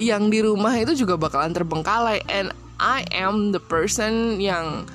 yang 0.00 0.32
di 0.32 0.40
rumah 0.40 0.72
itu 0.80 0.96
juga 0.96 1.20
bakalan 1.20 1.52
terbengkalai. 1.52 2.24
And 2.32 2.50
I 2.80 3.04
am 3.12 3.52
the 3.52 3.60
person 3.60 4.40
yang 4.40 4.88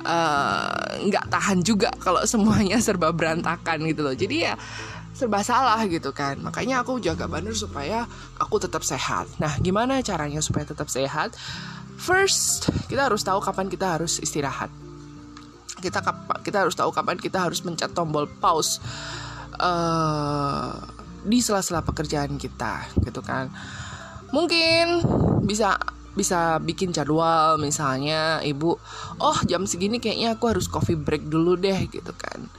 Eh, 0.00 0.90
nggak 1.12 1.24
uh, 1.28 1.30
tahan 1.30 1.60
juga 1.60 1.92
kalau 2.00 2.24
semuanya 2.24 2.80
serba 2.84 3.12
berantakan 3.12 3.84
gitu 3.84 4.00
loh. 4.00 4.16
Jadi 4.16 4.48
ya 4.48 4.56
serba 5.12 5.44
salah 5.44 5.76
gitu 5.84 6.08
kan. 6.16 6.40
Makanya 6.40 6.80
aku 6.80 6.96
jaga 7.04 7.28
banner 7.28 7.52
supaya 7.52 8.08
aku 8.40 8.56
tetap 8.56 8.80
sehat. 8.80 9.28
Nah 9.36 9.60
gimana 9.60 10.00
caranya 10.00 10.40
supaya 10.40 10.64
tetap 10.64 10.88
sehat? 10.88 11.36
First 12.00 12.72
kita 12.88 13.12
harus 13.12 13.20
tahu 13.20 13.44
kapan 13.44 13.68
kita 13.68 14.00
harus 14.00 14.16
istirahat. 14.24 14.72
Kita 15.84 16.00
kita 16.40 16.64
harus 16.64 16.72
tahu 16.72 16.88
kapan 16.96 17.20
kita 17.20 17.44
harus 17.44 17.60
mencet 17.60 17.92
tombol 17.92 18.24
pause 18.40 18.80
uh, 19.60 20.80
di 21.28 21.44
sela-sela 21.44 21.84
pekerjaan 21.84 22.40
kita 22.40 22.88
gitu 23.04 23.20
kan 23.20 23.52
mungkin 24.30 25.02
bisa 25.44 25.78
bisa 26.14 26.58
bikin 26.58 26.90
jadwal 26.90 27.54
misalnya 27.56 28.42
ibu 28.42 28.74
oh 29.22 29.38
jam 29.46 29.62
segini 29.64 30.02
kayaknya 30.02 30.34
aku 30.34 30.50
harus 30.50 30.66
coffee 30.66 30.98
break 30.98 31.30
dulu 31.30 31.54
deh 31.54 31.86
gitu 31.86 32.12
kan 32.18 32.50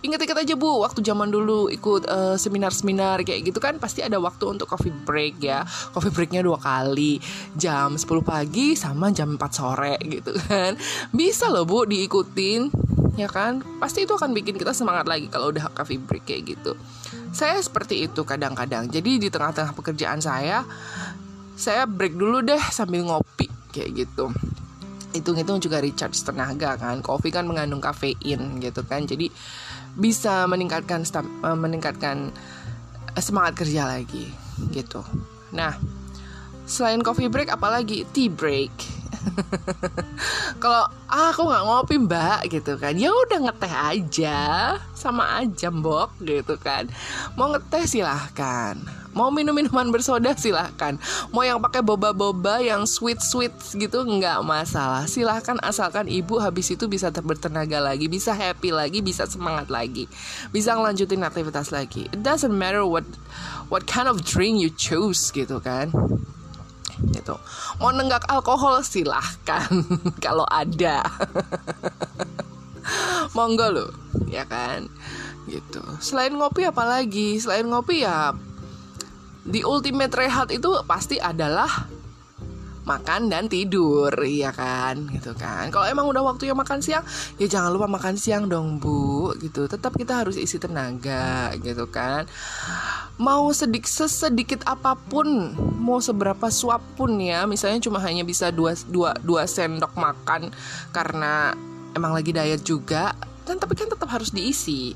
Ingat-ingat 0.00 0.48
aja 0.48 0.56
bu, 0.56 0.80
waktu 0.80 1.04
zaman 1.04 1.28
dulu 1.28 1.68
ikut 1.68 2.08
eh, 2.08 2.36
seminar-seminar 2.40 3.20
kayak 3.20 3.52
gitu 3.52 3.60
kan 3.60 3.76
pasti 3.76 4.00
ada 4.00 4.16
waktu 4.16 4.48
untuk 4.48 4.64
coffee 4.64 4.92
break 4.92 5.44
ya. 5.44 5.60
Coffee 5.92 6.08
breaknya 6.08 6.40
dua 6.40 6.56
kali, 6.56 7.20
jam 7.52 8.00
10 8.00 8.08
pagi 8.24 8.72
sama 8.72 9.12
jam 9.12 9.36
4 9.36 9.44
sore 9.52 10.00
gitu 10.00 10.32
kan. 10.48 10.72
Bisa 11.12 11.52
loh 11.52 11.68
bu 11.68 11.84
diikutin, 11.84 12.72
ya 13.20 13.28
kan? 13.28 13.60
Pasti 13.76 14.08
itu 14.08 14.16
akan 14.16 14.32
bikin 14.32 14.56
kita 14.56 14.72
semangat 14.72 15.04
lagi 15.04 15.28
kalau 15.28 15.52
udah 15.52 15.68
coffee 15.76 16.00
break 16.00 16.24
kayak 16.24 16.56
gitu. 16.56 16.72
Saya 17.36 17.60
seperti 17.60 18.08
itu 18.08 18.24
kadang-kadang. 18.24 18.88
Jadi 18.88 19.20
di 19.20 19.28
tengah-tengah 19.28 19.76
pekerjaan 19.76 20.24
saya, 20.24 20.64
saya 21.60 21.84
break 21.84 22.16
dulu 22.16 22.40
deh 22.40 22.62
sambil 22.72 23.04
ngopi 23.04 23.52
kayak 23.76 24.08
gitu. 24.08 24.32
Hitung-hitung 25.12 25.60
juga 25.60 25.84
recharge 25.84 26.24
tenaga 26.24 26.80
kan. 26.80 27.04
Kopi 27.04 27.28
kan 27.28 27.44
mengandung 27.44 27.84
kafein 27.84 28.64
gitu 28.64 28.80
kan. 28.88 29.04
Jadi 29.04 29.28
bisa 29.92 30.48
meningkatkan 30.48 31.04
eh, 31.04 31.58
meningkatkan 31.60 32.32
eh, 33.12 33.22
semangat 33.22 33.60
kerja 33.60 33.84
lagi 33.84 34.32
gitu. 34.72 35.04
Nah 35.52 35.76
selain 36.64 37.04
coffee 37.04 37.28
break 37.28 37.52
apalagi 37.52 38.08
tea 38.16 38.32
break? 38.32 38.72
Kalau 40.62 40.88
ah, 41.12 41.28
aku 41.28 41.44
nggak 41.44 41.64
ngopi 41.68 41.94
mbak 42.00 42.40
gitu 42.48 42.80
kan. 42.80 42.96
Ya 42.96 43.12
udah 43.12 43.50
ngeteh 43.50 43.74
aja. 43.74 44.40
Sama 44.96 45.44
aja 45.44 45.68
mbok 45.68 46.16
gitu 46.24 46.56
kan. 46.56 46.88
Mau 47.36 47.52
ngeteh 47.52 47.84
silahkan 47.84 48.99
Mau 49.10 49.28
minum 49.34 49.50
minuman 49.50 49.90
bersoda 49.90 50.30
silahkan. 50.38 50.94
Mau 51.34 51.42
yang 51.42 51.58
pakai 51.58 51.82
boba-boba 51.82 52.62
yang 52.62 52.86
sweet-sweet 52.86 53.50
gitu 53.74 54.06
nggak 54.06 54.38
masalah. 54.46 55.02
Silahkan 55.10 55.58
asalkan 55.66 56.06
ibu 56.06 56.38
habis 56.38 56.70
itu 56.70 56.86
bisa 56.86 57.10
bertenaga 57.20 57.82
lagi 57.82 58.06
Bisa 58.06 58.30
happy 58.30 58.70
lagi, 58.70 59.02
bisa 59.02 59.26
semangat 59.26 59.66
lagi. 59.66 60.06
Bisa 60.54 60.78
ngelanjutin 60.78 61.26
aktivitas 61.26 61.74
lagi. 61.74 62.06
It 62.14 62.22
doesn't 62.22 62.54
matter 62.54 62.86
what 62.86 63.02
what 63.66 63.90
kind 63.90 64.06
of 64.06 64.22
drink 64.22 64.62
you 64.62 64.70
choose 64.70 65.34
gitu 65.34 65.58
kan. 65.58 65.90
Gitu. 67.10 67.34
Mau 67.82 67.90
nenggak 67.90 68.30
alkohol 68.30 68.78
silahkan 68.86 69.66
kalau 70.24 70.46
ada. 70.46 71.02
Monggo 73.36 73.66
lo 73.74 73.86
ya 74.30 74.46
kan. 74.46 74.86
Gitu. 75.50 75.82
Selain 75.98 76.30
ngopi 76.30 76.62
apalagi 76.62 77.42
selain 77.42 77.66
ngopi 77.66 78.06
ya 78.06 78.38
di 79.44 79.64
ultimate 79.64 80.12
rehat 80.12 80.52
itu 80.52 80.68
pasti 80.84 81.16
adalah 81.16 81.68
makan 82.90 83.30
dan 83.30 83.46
tidur 83.46 84.10
ya 84.24 84.50
kan? 84.50 85.06
Gitu 85.12 85.36
kan. 85.36 85.70
Kalau 85.70 85.86
emang 85.86 86.08
udah 86.10 86.26
waktunya 86.26 86.56
makan 86.56 86.82
siang 86.82 87.04
ya 87.38 87.46
jangan 87.46 87.70
lupa 87.70 87.86
makan 87.86 88.16
siang 88.18 88.50
dong 88.50 88.82
bu. 88.82 89.36
Gitu. 89.38 89.70
Tetap 89.70 89.94
kita 89.94 90.24
harus 90.24 90.34
isi 90.34 90.58
tenaga 90.58 91.54
gitu 91.60 91.86
kan. 91.86 92.26
Mau 93.20 93.52
sedik 93.52 93.86
sesedikit 93.86 94.64
apa 94.66 94.96
pun 94.96 95.54
mau 95.78 96.00
seberapa 96.00 96.48
suap 96.48 96.82
pun 96.96 97.14
ya 97.20 97.44
misalnya 97.44 97.84
cuma 97.84 98.00
hanya 98.02 98.24
bisa 98.24 98.48
dua, 98.50 98.74
dua, 98.88 99.14
dua 99.20 99.44
sendok 99.44 99.92
makan 99.94 100.50
karena 100.90 101.52
emang 101.94 102.16
lagi 102.16 102.30
diet 102.32 102.62
juga 102.64 103.12
dan 103.44 103.58
tapi 103.58 103.74
kan 103.74 103.90
tetap 103.90 104.06
harus 104.06 104.30
diisi 104.30 104.94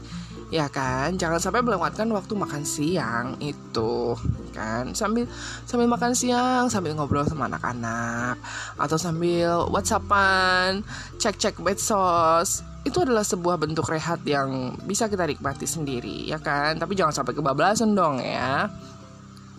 ya 0.52 0.68
kan? 0.68 1.16
Jangan 1.16 1.40
sampai 1.40 1.64
melewatkan 1.64 2.08
waktu 2.12 2.32
makan 2.36 2.62
siang 2.66 3.36
itu 3.40 4.18
kan? 4.52 4.92
Sambil 4.92 5.28
sambil 5.64 5.88
makan 5.88 6.12
siang 6.12 6.68
sambil 6.68 6.92
ngobrol 6.96 7.24
sama 7.24 7.48
anak-anak 7.48 8.36
atau 8.76 8.96
sambil 8.98 9.68
whatsappan 9.70 10.84
cek-cek 11.16 11.60
medsos. 11.60 12.64
Itu 12.84 13.00
adalah 13.00 13.24
sebuah 13.24 13.56
bentuk 13.56 13.88
rehat 13.88 14.20
yang 14.28 14.76
bisa 14.84 15.08
kita 15.08 15.24
nikmati 15.24 15.64
sendiri 15.64 16.28
ya 16.28 16.36
kan? 16.36 16.76
Tapi 16.76 16.92
jangan 16.92 17.16
sampai 17.16 17.32
kebablasan 17.32 17.96
dong 17.96 18.20
ya. 18.20 18.68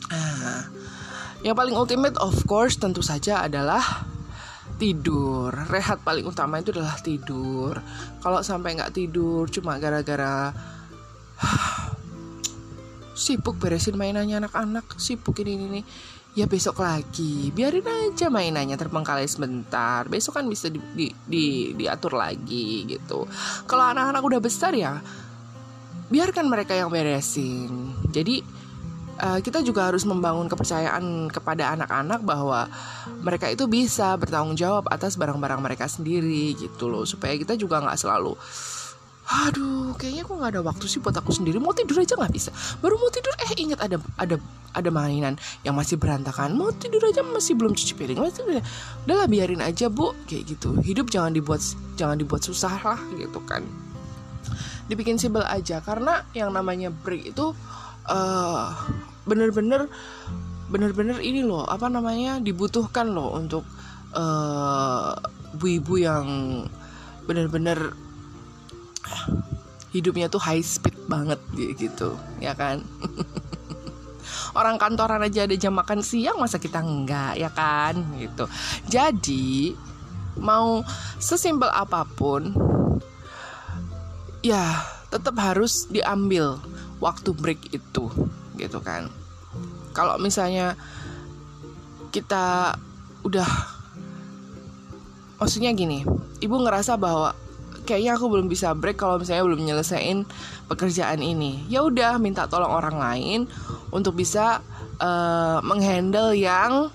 Ah, 0.05 0.61
yang 1.41 1.57
paling 1.57 1.73
ultimate 1.73 2.13
of 2.21 2.37
course 2.45 2.77
tentu 2.77 3.01
saja 3.01 3.41
adalah 3.41 3.81
tidur. 4.75 5.51
Rehat 5.71 6.03
paling 6.03 6.27
utama 6.27 6.59
itu 6.59 6.75
adalah 6.75 6.99
tidur. 6.99 7.79
Kalau 8.19 8.39
sampai 8.43 8.75
nggak 8.75 8.93
tidur 8.93 9.47
cuma 9.49 9.79
gara-gara 9.79 10.51
sibuk 13.15 13.55
beresin 13.57 13.95
mainannya 13.95 14.43
anak-anak 14.43 14.99
sibuk 14.99 15.39
ini 15.39 15.53
ini 15.55 15.81
ya 16.35 16.51
besok 16.51 16.83
lagi 16.83 17.47
biarin 17.55 17.87
aja 17.87 18.27
mainannya 18.27 18.75
terbengkalai 18.75 19.25
sebentar. 19.25 20.03
Besok 20.11 20.43
kan 20.43 20.45
bisa 20.51 20.67
di, 20.67 20.83
di, 20.93 21.07
di, 21.25 21.45
diatur 21.79 22.19
lagi 22.19 22.83
gitu. 22.85 23.23
Kalau 23.65 23.83
anak-anak 23.95 24.21
udah 24.21 24.39
besar 24.43 24.75
ya 24.75 24.99
biarkan 26.11 26.45
mereka 26.51 26.75
yang 26.75 26.91
beresin. 26.91 27.95
Jadi 28.11 28.43
uh, 29.23 29.39
kita 29.39 29.63
juga 29.63 29.89
harus 29.89 30.03
membangun 30.03 30.51
kepercayaan 30.51 31.31
kepada 31.31 31.71
anak-anak 31.73 32.21
bahwa 32.21 32.67
mereka 33.23 33.49
itu 33.49 33.65
bisa 33.65 34.13
bertanggung 34.19 34.59
jawab 34.59 34.91
atas 34.91 35.15
barang-barang 35.15 35.63
mereka 35.63 35.87
sendiri 35.87 36.53
gitu 36.59 36.91
loh. 36.91 37.07
Supaya 37.07 37.33
kita 37.39 37.55
juga 37.55 37.79
nggak 37.79 37.97
selalu 37.97 38.35
aduh 39.25 39.97
kayaknya 39.97 40.21
aku 40.21 40.37
nggak 40.37 40.51
ada 40.53 40.61
waktu 40.61 40.85
sih 40.85 41.01
buat 41.01 41.17
aku 41.17 41.33
sendiri. 41.33 41.57
Mau 41.57 41.73
tidur 41.73 41.97
aja 41.97 42.13
nggak 42.13 42.33
bisa. 42.33 42.53
Baru 42.77 43.01
mau 43.01 43.09
tidur 43.09 43.33
eh 43.41 43.51
ingat 43.57 43.81
ada 43.81 43.97
ada 44.21 44.37
ada 44.77 44.89
mainan 44.93 45.33
yang 45.65 45.73
masih 45.73 45.97
berantakan. 45.97 46.53
Mau 46.53 46.69
tidur 46.75 47.01
aja 47.09 47.25
masih 47.25 47.57
belum 47.57 47.73
cuci 47.73 47.93
piring. 47.97 48.21
Masih 48.21 48.45
udah 48.45 48.63
udahlah 49.09 49.27
biarin 49.27 49.65
aja 49.65 49.89
bu. 49.89 50.13
Kayak 50.29 50.57
gitu. 50.57 50.77
Hidup 50.85 51.09
jangan 51.09 51.33
dibuat 51.33 51.65
jangan 51.97 52.21
dibuat 52.21 52.45
susah 52.45 52.77
lah 52.85 52.99
gitu 53.17 53.41
kan. 53.49 53.65
Dibikin 54.85 55.17
simpel 55.17 55.41
aja. 55.41 55.81
Karena 55.81 56.21
yang 56.37 56.53
namanya 56.53 56.93
break 56.93 57.33
itu 57.33 57.57
uh, 58.05 58.69
bener-bener 59.25 59.89
bener-bener 60.69 61.17
ini 61.21 61.45
loh 61.45 61.65
apa 61.65 61.89
namanya 61.89 62.41
dibutuhkan 62.41 63.13
loh 63.13 63.37
untuk 63.37 63.65
uh, 64.17 65.13
ibu-ibu 65.55 65.93
yang 66.01 66.25
bener-bener 67.25 67.93
hidupnya 69.95 70.27
tuh 70.27 70.43
high 70.43 70.59
speed 70.59 70.95
banget 71.07 71.39
gitu 71.55 72.19
ya 72.43 72.51
kan? 72.51 72.83
Orang 74.59 74.75
kantoran 74.75 75.23
aja 75.23 75.47
ada 75.47 75.55
jam 75.55 75.75
makan 75.75 76.03
siang 76.03 76.39
masa 76.39 76.59
kita 76.59 76.83
enggak 76.83 77.39
ya 77.39 77.47
kan? 77.51 77.95
Gitu. 78.19 78.43
Jadi 78.91 79.71
mau 80.35 80.83
sesimpel 81.19 81.71
apa 81.71 82.03
pun 82.03 82.51
ya 84.43 84.83
tetap 85.07 85.39
harus 85.39 85.87
diambil 85.87 86.59
waktu 86.99 87.31
break 87.31 87.71
itu 87.71 88.11
gitu 88.59 88.79
kan? 88.83 89.07
Kalau 89.95 90.19
misalnya 90.19 90.75
kita 92.11 92.75
udah 93.23 93.47
maksudnya 95.35 95.71
gini 95.75 96.03
ibu 96.39 96.55
ngerasa 96.55 96.95
bahwa 96.95 97.35
kayaknya 97.85 98.17
aku 98.17 98.27
belum 98.27 98.49
bisa 98.49 98.73
break 98.73 98.97
kalau 98.97 99.21
misalnya 99.21 99.45
belum 99.45 99.61
nyelesain 99.61 100.25
pekerjaan 100.67 101.21
ini. 101.21 101.63
Ya 101.69 101.85
udah 101.85 102.17
minta 102.17 102.49
tolong 102.49 102.73
orang 102.73 102.97
lain 102.97 103.39
untuk 103.93 104.17
bisa 104.17 104.59
uh, 104.99 105.61
menghandle 105.61 106.33
yang 106.33 106.89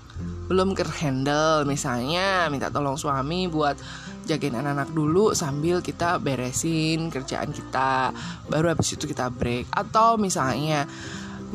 belum 0.51 0.75
kerhandle 0.75 1.63
misalnya 1.63 2.51
minta 2.51 2.67
tolong 2.67 2.99
suami 2.99 3.47
buat 3.47 3.79
jagain 4.27 4.53
anak-anak 4.53 4.91
dulu 4.91 5.31
sambil 5.31 5.79
kita 5.79 6.19
beresin 6.19 7.07
kerjaan 7.07 7.55
kita. 7.55 8.11
Baru 8.51 8.69
habis 8.69 8.93
itu 8.93 9.07
kita 9.07 9.31
break. 9.31 9.71
Atau 9.71 10.19
misalnya 10.19 10.85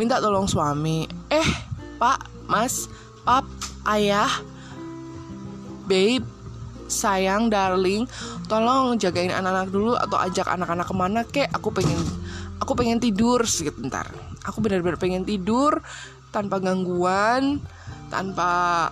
minta 0.00 0.20
tolong 0.20 0.48
suami 0.48 1.08
eh 1.28 1.50
pak 1.96 2.48
mas 2.48 2.88
pap 3.24 3.48
ayah 3.88 4.28
babe 5.88 6.35
sayang 6.86 7.50
darling 7.50 8.06
tolong 8.46 8.98
jagain 8.98 9.34
anak-anak 9.34 9.70
dulu 9.70 9.92
atau 9.94 10.16
ajak 10.22 10.46
anak-anak 10.46 10.86
ke 10.86 10.94
mana 10.94 11.20
kek? 11.26 11.48
Aku 11.54 11.74
pengen 11.74 11.98
aku 12.62 12.72
pengen 12.72 12.98
tidur 13.02 13.44
sebentar 13.44 14.08
aku 14.46 14.62
benar-benar 14.62 14.96
pengen 14.96 15.26
tidur 15.26 15.82
tanpa 16.30 16.62
gangguan 16.62 17.58
tanpa 18.08 18.88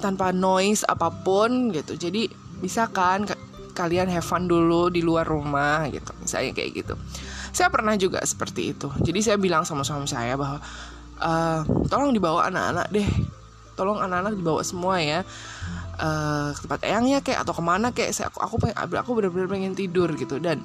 tanpa 0.00 0.32
noise 0.32 0.82
apa 0.88 1.12
pun 1.12 1.70
gitu. 1.70 1.94
Jadi 1.94 2.32
bisa 2.58 2.88
kan 2.88 3.28
kalian 3.76 4.08
have 4.08 4.24
fun 4.24 4.48
dulu 4.48 4.88
di 4.88 5.04
luar 5.04 5.28
rumah 5.28 5.84
gitu 5.92 6.10
misalnya 6.24 6.56
kayak 6.56 6.70
gitu. 6.72 6.94
Saya 7.54 7.68
pernah 7.70 7.94
juga 8.00 8.24
seperti 8.24 8.74
itu. 8.74 8.88
Jadi 9.04 9.20
saya 9.20 9.36
bilang 9.36 9.62
sama 9.68 9.84
suami 9.84 10.08
saya 10.08 10.34
bahwa 10.34 10.58
uh, 11.20 11.60
tolong 11.86 12.16
dibawa 12.16 12.48
anak-anak 12.48 12.88
deh. 12.90 13.08
Tolong 13.74 13.98
anak-anak 14.00 14.38
dibawa 14.38 14.62
semua 14.62 15.02
ya 15.02 15.20
uh, 15.98 16.50
ke 16.54 16.60
tempat 16.66 16.80
eyangnya 16.86 17.18
kayak 17.22 17.42
atau 17.46 17.54
ke 17.56 17.62
mana 17.62 17.90
kayak 17.90 18.12
saya 18.14 18.30
aku 18.30 18.40
aku 18.42 18.54
pengen 18.60 18.76
aku 18.76 19.10
benar-benar 19.16 19.48
pengen 19.50 19.72
tidur 19.74 20.10
gitu. 20.14 20.42
Dan 20.42 20.62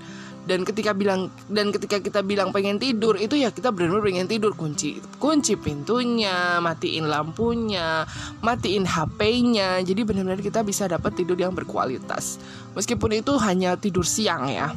dan 0.50 0.66
ketika 0.66 0.98
bilang 0.98 1.30
dan 1.46 1.70
ketika 1.70 2.02
kita 2.02 2.26
bilang 2.26 2.50
pengen 2.50 2.82
tidur 2.82 3.14
itu 3.20 3.38
ya 3.38 3.54
kita 3.54 3.70
benar-benar 3.70 4.04
pengen 4.04 4.28
tidur. 4.28 4.52
Kunci 4.58 4.98
kunci 5.22 5.54
pintunya 5.56 6.58
matiin 6.60 7.06
lampunya 7.06 8.04
matiin 8.42 8.86
HP-nya 8.86 9.82
jadi 9.86 10.02
benar-benar 10.06 10.42
kita 10.42 10.66
bisa 10.66 10.90
dapat 10.90 11.14
tidur 11.16 11.38
yang 11.38 11.54
berkualitas. 11.54 12.42
Meskipun 12.74 13.22
itu 13.22 13.38
hanya 13.42 13.78
tidur 13.78 14.04
siang 14.06 14.50
ya 14.50 14.74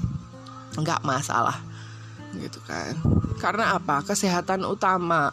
nggak 0.77 1.05
masalah 1.05 1.73
gitu 2.37 2.61
kan. 2.65 2.97
Karena 3.37 3.77
apa? 3.77 4.01
Kesehatan 4.05 4.65
utama. 4.65 5.33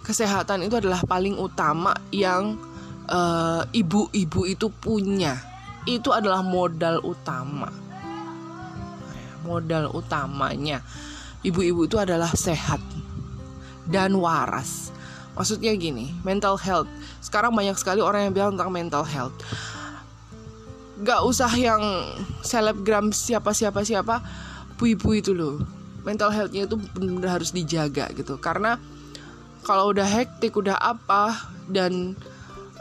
Kesehatan 0.00 0.64
itu 0.64 0.78
adalah 0.78 1.02
paling 1.04 1.36
utama 1.36 1.92
yang 2.14 2.54
eh, 2.54 2.77
ibu-ibu 3.72 4.40
uh, 4.44 4.48
itu 4.48 4.66
punya. 4.68 5.36
Itu 5.88 6.12
adalah 6.12 6.44
modal 6.44 7.00
utama. 7.00 7.72
Modal 9.44 9.88
utamanya. 9.96 10.84
Ibu-ibu 11.40 11.88
itu 11.88 11.96
adalah 11.96 12.28
sehat 12.34 12.82
dan 13.88 14.12
waras. 14.20 14.92
Maksudnya 15.38 15.72
gini 15.78 16.12
mental 16.26 16.60
health. 16.60 16.90
Sekarang 17.24 17.54
banyak 17.54 17.78
sekali 17.78 18.02
orang 18.04 18.28
yang 18.28 18.34
bilang 18.34 18.52
tentang 18.58 18.74
mental 18.74 19.04
health. 19.06 19.34
Gak 20.98 21.22
usah 21.22 21.48
yang 21.54 21.80
selebgram 22.42 23.14
siapa 23.14 23.54
siapa 23.54 23.86
siapa 23.86 24.20
ibu-ibu 24.76 25.10
itu 25.14 25.32
loh. 25.32 25.62
Mental 26.02 26.30
healthnya 26.30 26.66
itu 26.66 26.76
benar-benar 26.94 27.40
harus 27.40 27.54
dijaga 27.54 28.10
gitu. 28.12 28.36
Karena 28.42 28.76
kalau 29.62 29.90
udah 29.94 30.06
hektik 30.06 30.54
udah 30.58 30.74
apa 30.78 31.34
dan 31.70 32.18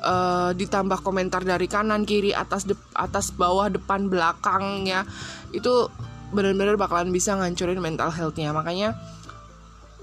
uh, 0.03 0.51
ditambah 0.53 1.01
komentar 1.01 1.41
dari 1.41 1.65
kanan 1.65 2.03
kiri 2.03 2.33
atas 2.35 2.65
de 2.67 2.75
atas 2.93 3.33
bawah 3.33 3.71
depan 3.71 4.09
belakangnya 4.11 5.05
itu 5.53 5.89
benar-benar 6.31 6.75
bakalan 6.75 7.09
bisa 7.13 7.37
ngancurin 7.39 7.79
mental 7.79 8.11
healthnya. 8.11 8.51
Makanya 8.51 8.97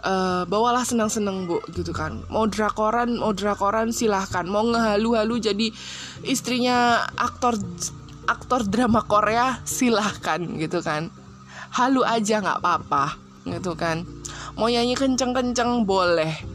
uh, 0.05 0.43
bawalah 0.49 0.85
senang-senang 0.85 1.45
bu 1.49 1.61
gitu 1.73 1.93
kan. 1.93 2.23
Mau 2.33 2.49
drakoran 2.49 3.21
mau 3.21 3.33
drakoran 3.37 3.93
silahkan. 3.93 4.45
Mau 4.49 4.65
ngehalu-halu 4.69 5.41
jadi 5.41 5.67
istrinya 6.25 7.05
aktor 7.19 7.59
aktor 8.25 8.65
drama 8.65 9.05
Korea 9.05 9.61
silahkan 9.69 10.41
gitu 10.57 10.81
kan. 10.81 11.13
Halu 11.75 12.07
aja 12.07 12.41
nggak 12.41 12.61
apa-apa 12.63 13.19
gitu 13.45 13.75
kan. 13.77 14.07
Mau 14.55 14.71
nyanyi 14.71 14.95
kenceng-kenceng 14.95 15.83
boleh 15.83 16.54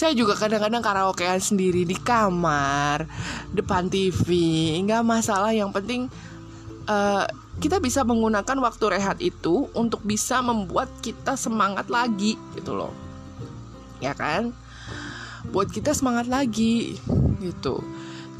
saya 0.00 0.16
juga 0.16 0.32
kadang-kadang 0.32 0.80
karaokean 0.80 1.44
sendiri 1.44 1.84
di 1.84 1.92
kamar 1.92 3.04
depan 3.52 3.92
TV 3.92 4.32
nggak 4.80 5.04
masalah 5.04 5.52
yang 5.52 5.68
penting 5.68 6.08
uh, 6.88 7.28
kita 7.60 7.76
bisa 7.76 8.00
menggunakan 8.00 8.56
waktu 8.64 8.96
rehat 8.96 9.20
itu 9.20 9.68
untuk 9.76 10.00
bisa 10.00 10.40
membuat 10.40 10.88
kita 11.04 11.36
semangat 11.36 11.92
lagi 11.92 12.40
gitu 12.56 12.72
loh. 12.72 12.96
Ya 14.00 14.16
kan? 14.16 14.56
Buat 15.52 15.68
kita 15.68 15.92
semangat 15.92 16.24
lagi 16.32 16.96
gitu. 17.44 17.84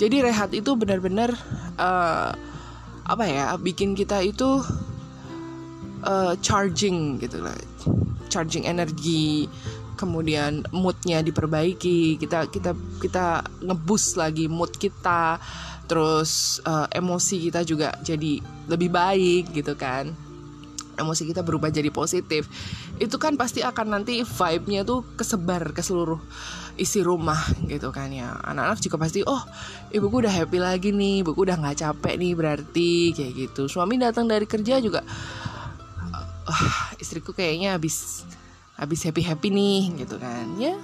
Jadi 0.01 0.25
rehat 0.25 0.57
itu 0.57 0.73
benar-benar 0.73 1.37
uh, 1.77 2.33
apa 3.05 3.25
ya 3.29 3.53
bikin 3.61 3.92
kita 3.92 4.25
itu 4.25 4.64
uh, 6.09 6.33
charging 6.40 7.20
gitu 7.20 7.44
lah. 7.44 7.53
Charging 8.33 8.64
energi 8.64 9.44
kemudian 10.01 10.65
moodnya 10.73 11.21
diperbaiki 11.21 12.17
kita 12.17 12.49
kita 12.49 12.73
kita 13.05 13.45
ngebus 13.61 14.17
lagi 14.17 14.49
mood 14.49 14.73
kita 14.81 15.37
terus 15.85 16.63
uh, 16.65 16.89
emosi 16.89 17.51
kita 17.51 17.61
juga 17.67 17.93
jadi 18.01 18.41
lebih 18.71 18.89
baik 18.89 19.53
gitu 19.53 19.77
kan. 19.77 20.15
Emosi 20.95 21.27
kita 21.27 21.43
berubah 21.43 21.73
jadi 21.73 21.91
positif. 21.91 22.47
Itu 23.01 23.19
kan 23.19 23.35
pasti 23.35 23.65
akan 23.65 23.99
nanti 23.99 24.23
vibe-nya 24.23 24.87
tuh 24.87 25.03
kesebar 25.19 25.75
ke 25.75 25.83
seluruh 25.83 26.21
isi 26.79 27.03
rumah 27.03 27.41
gitu 27.67 27.91
kan 27.91 28.07
ya. 28.15 28.39
Anak-anak 28.39 28.79
juga 28.79 28.97
pasti 29.03 29.27
oh 29.27 29.43
ibuku 29.91 30.23
udah 30.23 30.31
happy 30.31 30.63
lagi 30.63 30.95
nih 30.95 31.27
ibuku 31.27 31.43
udah 31.43 31.59
nggak 31.59 31.83
capek 31.83 32.15
nih 32.23 32.33
berarti 32.39 32.93
kayak 33.11 33.33
gitu. 33.35 33.67
Suami 33.67 33.99
datang 33.99 34.31
dari 34.31 34.47
kerja 34.47 34.79
juga 34.79 35.03
uh, 36.47 36.95
istriku 37.03 37.35
kayaknya 37.35 37.75
habis 37.75 38.23
habis 38.81 39.05
happy 39.05 39.21
happy 39.21 39.53
nih 39.53 40.01
gitu 40.01 40.16
kan. 40.16 40.57
Ya 40.57 40.75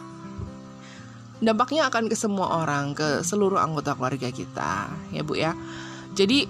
dampaknya 1.37 1.93
akan 1.93 2.09
ke 2.09 2.17
semua 2.17 2.65
orang 2.65 2.97
ke 2.97 3.21
seluruh 3.21 3.61
anggota 3.61 3.93
keluarga 3.93 4.33
kita 4.33 4.89
ya 5.13 5.21
bu 5.21 5.37
ya. 5.37 5.53
Jadi 6.17 6.49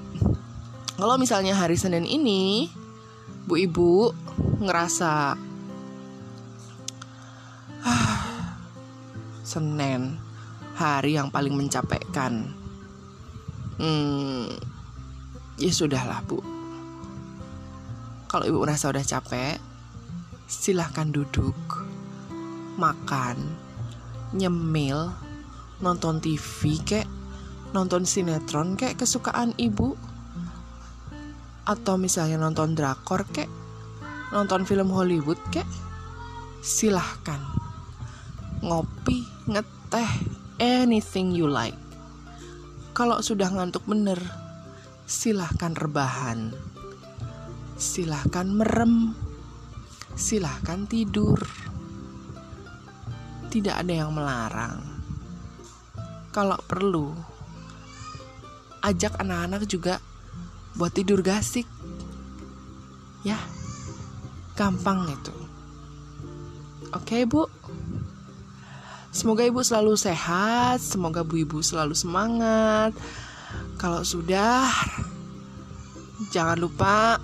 kalau 0.94 1.18
misalnya 1.18 1.58
hari 1.58 1.74
Senin 1.74 2.06
ini 2.06 2.70
bu 3.50 3.54
ibu 3.58 4.14
ngerasa 4.62 5.34
ah, 7.82 8.18
Senin 9.42 10.18
hari 10.78 11.18
yang 11.18 11.34
paling 11.34 11.58
mencapaikan 11.58 12.46
hmm, 13.82 14.54
ya 15.58 15.72
sudahlah 15.74 16.22
bu. 16.30 16.38
Kalau 18.30 18.44
ibu 18.46 18.58
merasa 18.62 18.86
udah 18.86 19.02
capek 19.02 19.58
silahkan 20.46 21.10
duduk, 21.10 21.58
makan, 22.78 23.34
nyemil, 24.30 25.10
nonton 25.82 26.22
TV 26.22 26.78
kek, 26.86 27.06
nonton 27.74 28.06
sinetron 28.06 28.78
kek 28.78 28.94
kesukaan 28.94 29.58
ibu, 29.58 29.98
atau 31.66 31.98
misalnya 31.98 32.38
nonton 32.38 32.78
drakor 32.78 33.26
kek, 33.34 33.50
nonton 34.30 34.62
film 34.62 34.94
Hollywood 34.94 35.42
kek, 35.50 35.66
silahkan. 36.62 37.42
Ngopi, 38.62 39.26
ngeteh, 39.50 40.10
anything 40.62 41.34
you 41.34 41.50
like. 41.50 41.76
Kalau 42.94 43.18
sudah 43.18 43.50
ngantuk 43.50 43.82
bener, 43.84 44.16
silahkan 45.10 45.74
rebahan, 45.74 46.54
silahkan 47.76 48.46
merem 48.46 49.25
silahkan 50.16 50.88
tidur. 50.88 51.36
Tidak 53.52 53.76
ada 53.76 53.92
yang 53.92 54.10
melarang. 54.16 54.80
Kalau 56.32 56.56
perlu, 56.64 57.12
ajak 58.80 59.20
anak-anak 59.20 59.68
juga 59.68 60.00
buat 60.76 60.92
tidur 60.92 61.20
gasik. 61.20 61.68
Ya, 63.24 63.36
gampang 64.56 65.08
itu. 65.12 65.36
Oke, 66.96 67.28
Bu. 67.28 67.44
Semoga 69.16 69.48
ibu 69.48 69.64
selalu 69.64 69.96
sehat, 69.96 70.76
semoga 70.84 71.24
bu 71.24 71.40
ibu 71.40 71.64
selalu 71.64 71.96
semangat. 71.96 72.92
Kalau 73.80 74.04
sudah, 74.04 74.68
jangan 76.28 76.60
lupa 76.60 77.16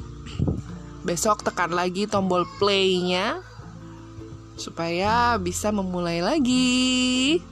besok 1.02 1.42
tekan 1.42 1.74
lagi 1.74 2.06
tombol 2.06 2.46
play-nya 2.58 3.42
supaya 4.54 5.34
bisa 5.38 5.74
memulai 5.74 6.22
lagi 6.22 7.42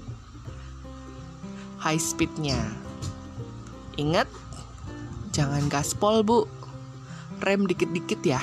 high 1.81 1.99
speednya. 1.99 2.61
Ingat, 3.97 4.29
jangan 5.35 5.67
gaspol 5.67 6.23
bu, 6.23 6.47
rem 7.43 7.67
dikit-dikit 7.67 8.21
ya. 8.23 8.41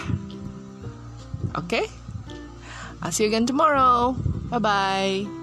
Oke, 1.55 1.81
okay? 1.81 1.85
I'll 3.01 3.13
see 3.13 3.25
you 3.25 3.29
again 3.29 3.45
tomorrow. 3.45 4.17
Bye 4.49 4.59
bye. 4.59 5.36